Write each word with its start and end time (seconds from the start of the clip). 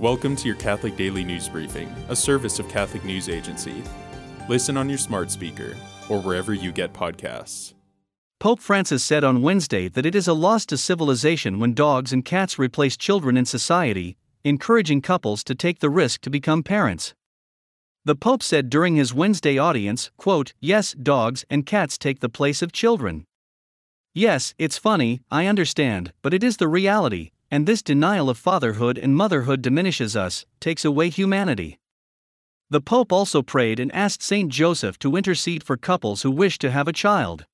Welcome 0.00 0.34
to 0.36 0.48
your 0.48 0.56
Catholic 0.56 0.96
Daily 0.96 1.22
News 1.22 1.48
Briefing, 1.48 1.88
a 2.08 2.16
service 2.16 2.58
of 2.58 2.68
Catholic 2.68 3.04
News 3.04 3.28
Agency. 3.28 3.80
Listen 4.48 4.76
on 4.76 4.88
your 4.88 4.98
smart 4.98 5.30
speaker 5.30 5.76
or 6.08 6.20
wherever 6.20 6.52
you 6.52 6.72
get 6.72 6.92
podcasts. 6.92 7.74
Pope 8.40 8.58
Francis 8.58 9.04
said 9.04 9.22
on 9.22 9.40
Wednesday 9.40 9.86
that 9.86 10.04
it 10.04 10.16
is 10.16 10.26
a 10.26 10.34
loss 10.34 10.66
to 10.66 10.76
civilization 10.76 11.60
when 11.60 11.74
dogs 11.74 12.12
and 12.12 12.24
cats 12.24 12.58
replace 12.58 12.96
children 12.96 13.36
in 13.36 13.44
society, 13.44 14.16
encouraging 14.42 15.00
couples 15.00 15.44
to 15.44 15.54
take 15.54 15.78
the 15.78 15.88
risk 15.88 16.22
to 16.22 16.28
become 16.28 16.64
parents. 16.64 17.14
The 18.04 18.16
Pope 18.16 18.42
said 18.42 18.70
during 18.70 18.96
his 18.96 19.14
Wednesday 19.14 19.58
audience, 19.58 20.10
quote, 20.16 20.54
"Yes, 20.60 20.92
dogs 20.94 21.44
and 21.48 21.64
cats 21.64 21.96
take 21.96 22.18
the 22.18 22.28
place 22.28 22.62
of 22.62 22.72
children. 22.72 23.26
Yes, 24.12 24.54
it's 24.58 24.76
funny, 24.76 25.20
I 25.30 25.46
understand, 25.46 26.12
but 26.20 26.34
it 26.34 26.42
is 26.42 26.56
the 26.56 26.68
reality, 26.68 27.30
and 27.54 27.66
this 27.66 27.84
denial 27.84 28.28
of 28.28 28.36
fatherhood 28.36 28.98
and 28.98 29.14
motherhood 29.14 29.62
diminishes 29.62 30.16
us, 30.16 30.44
takes 30.58 30.84
away 30.84 31.08
humanity." 31.08 31.78
The 32.68 32.80
Pope 32.80 33.12
also 33.12 33.42
prayed 33.42 33.78
and 33.78 33.94
asked 33.94 34.22
Saint 34.22 34.50
Joseph 34.50 34.98
to 34.98 35.14
intercede 35.14 35.62
for 35.62 35.76
couples 35.76 36.22
who 36.22 36.32
wish 36.32 36.58
to 36.58 36.72
have 36.72 36.88
a 36.88 36.92
child. 36.92 37.46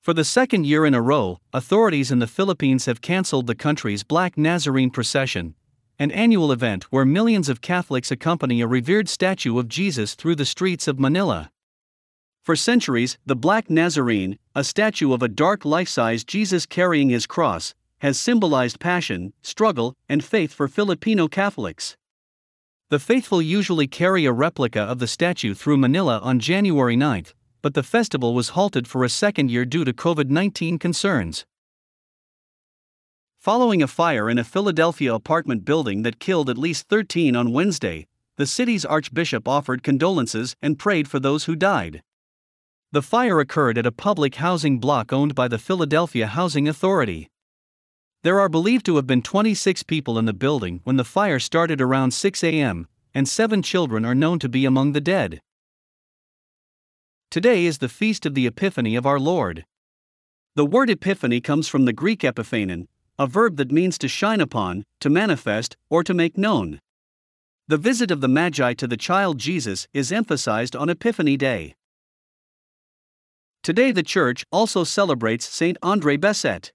For 0.00 0.14
the 0.14 0.24
second 0.24 0.64
year 0.64 0.86
in 0.86 0.94
a 0.94 1.02
row, 1.02 1.40
authorities 1.52 2.10
in 2.10 2.18
the 2.18 2.26
Philippines 2.26 2.86
have 2.86 3.02
canceled 3.02 3.46
the 3.46 3.54
country's 3.54 4.02
Black 4.02 4.38
Nazarene 4.38 4.88
procession, 4.88 5.54
an 5.98 6.10
annual 6.10 6.50
event 6.50 6.84
where 6.84 7.04
millions 7.04 7.50
of 7.50 7.60
Catholics 7.60 8.10
accompany 8.10 8.62
a 8.62 8.66
revered 8.66 9.10
statue 9.10 9.58
of 9.58 9.68
Jesus 9.68 10.14
through 10.14 10.36
the 10.36 10.46
streets 10.46 10.88
of 10.88 10.98
Manila. 10.98 11.50
For 12.42 12.56
centuries, 12.56 13.18
the 13.26 13.36
Black 13.36 13.68
Nazarene, 13.68 14.38
a 14.54 14.64
statue 14.64 15.12
of 15.12 15.22
a 15.22 15.28
dark 15.28 15.66
life 15.66 15.90
size 15.90 16.24
Jesus 16.24 16.64
carrying 16.64 17.10
his 17.10 17.26
cross, 17.26 17.74
has 17.98 18.18
symbolized 18.18 18.80
passion, 18.80 19.32
struggle, 19.42 19.94
and 20.08 20.24
faith 20.24 20.52
for 20.52 20.68
Filipino 20.68 21.28
Catholics. 21.28 21.96
The 22.88 22.98
faithful 22.98 23.42
usually 23.42 23.86
carry 23.86 24.24
a 24.26 24.32
replica 24.32 24.80
of 24.80 24.98
the 24.98 25.06
statue 25.06 25.54
through 25.54 25.78
Manila 25.78 26.20
on 26.20 26.38
January 26.38 26.94
9, 26.94 27.26
but 27.62 27.74
the 27.74 27.82
festival 27.82 28.34
was 28.34 28.50
halted 28.50 28.86
for 28.86 29.02
a 29.02 29.08
second 29.08 29.50
year 29.50 29.64
due 29.64 29.84
to 29.84 29.92
COVID 29.92 30.30
19 30.30 30.78
concerns. 30.78 31.44
Following 33.38 33.82
a 33.82 33.86
fire 33.86 34.30
in 34.30 34.38
a 34.38 34.44
Philadelphia 34.44 35.14
apartment 35.14 35.64
building 35.64 36.02
that 36.02 36.18
killed 36.18 36.50
at 36.50 36.58
least 36.58 36.88
13 36.88 37.34
on 37.34 37.52
Wednesday, 37.52 38.06
the 38.36 38.46
city's 38.46 38.84
archbishop 38.84 39.48
offered 39.48 39.82
condolences 39.82 40.54
and 40.60 40.78
prayed 40.78 41.08
for 41.08 41.18
those 41.18 41.44
who 41.44 41.56
died. 41.56 42.02
The 42.92 43.02
fire 43.02 43.40
occurred 43.40 43.78
at 43.78 43.86
a 43.86 43.92
public 43.92 44.36
housing 44.36 44.78
block 44.78 45.12
owned 45.12 45.34
by 45.34 45.48
the 45.48 45.58
Philadelphia 45.58 46.26
Housing 46.26 46.68
Authority. 46.68 47.28
There 48.26 48.40
are 48.40 48.48
believed 48.48 48.84
to 48.86 48.96
have 48.96 49.06
been 49.06 49.22
26 49.22 49.84
people 49.84 50.18
in 50.18 50.24
the 50.24 50.32
building 50.32 50.80
when 50.82 50.96
the 50.96 51.04
fire 51.04 51.38
started 51.38 51.80
around 51.80 52.10
6 52.10 52.42
a.m., 52.42 52.88
and 53.14 53.28
seven 53.28 53.62
children 53.62 54.04
are 54.04 54.16
known 54.16 54.40
to 54.40 54.48
be 54.48 54.64
among 54.64 54.94
the 54.94 55.00
dead. 55.00 55.40
Today 57.30 57.66
is 57.66 57.78
the 57.78 57.88
feast 57.88 58.26
of 58.26 58.34
the 58.34 58.48
Epiphany 58.48 58.96
of 58.96 59.06
our 59.06 59.20
Lord. 59.20 59.64
The 60.56 60.66
word 60.66 60.90
epiphany 60.90 61.40
comes 61.40 61.68
from 61.68 61.84
the 61.84 61.92
Greek 61.92 62.24
epiphanon, 62.24 62.88
a 63.16 63.28
verb 63.28 63.58
that 63.58 63.70
means 63.70 63.96
to 63.98 64.08
shine 64.08 64.40
upon, 64.40 64.82
to 64.98 65.08
manifest, 65.08 65.76
or 65.88 66.02
to 66.02 66.12
make 66.12 66.36
known. 66.36 66.80
The 67.68 67.78
visit 67.78 68.10
of 68.10 68.22
the 68.22 68.26
Magi 68.26 68.74
to 68.74 68.88
the 68.88 68.96
child 68.96 69.38
Jesus 69.38 69.86
is 69.94 70.10
emphasized 70.10 70.74
on 70.74 70.90
Epiphany 70.90 71.36
Day. 71.36 71.76
Today, 73.62 73.92
the 73.92 74.02
Church 74.02 74.44
also 74.50 74.82
celebrates 74.82 75.48
Saint 75.48 75.78
Andre 75.80 76.16
Bessette. 76.16 76.72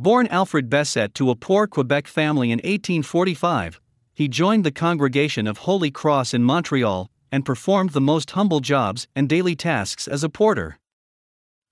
Born 0.00 0.26
Alfred 0.28 0.70
Bessette 0.70 1.12
to 1.12 1.28
a 1.28 1.36
poor 1.36 1.66
Quebec 1.66 2.06
family 2.06 2.50
in 2.50 2.56
1845, 2.60 3.78
he 4.14 4.28
joined 4.28 4.64
the 4.64 4.70
Congregation 4.70 5.46
of 5.46 5.58
Holy 5.58 5.90
Cross 5.90 6.32
in 6.32 6.42
Montreal 6.42 7.10
and 7.30 7.44
performed 7.44 7.90
the 7.90 8.00
most 8.00 8.30
humble 8.30 8.60
jobs 8.60 9.06
and 9.14 9.28
daily 9.28 9.54
tasks 9.54 10.08
as 10.08 10.24
a 10.24 10.30
porter. 10.30 10.78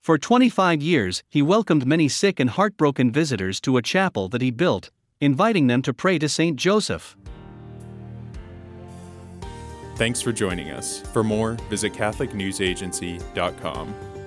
For 0.03 0.19
25 0.19 0.79
years, 0.79 1.23
he 1.27 1.41
welcomed 1.41 1.87
many 1.87 2.07
sick 2.07 2.39
and 2.39 2.51
heartbroken 2.51 3.11
visitors 3.11 3.59
to 3.61 3.77
a 3.77 3.81
chapel 3.81 4.29
that 4.29 4.43
he 4.43 4.51
built, 4.51 4.91
inviting 5.19 5.65
them 5.65 5.81
to 5.81 5.91
pray 5.91 6.19
to 6.19 6.29
St. 6.29 6.55
Joseph. 6.55 7.17
Thanks 9.95 10.21
for 10.21 10.31
joining 10.31 10.69
us. 10.69 10.99
For 10.99 11.23
more, 11.23 11.53
visit 11.67 11.93
CatholicNewsAgency.com. 11.93 14.18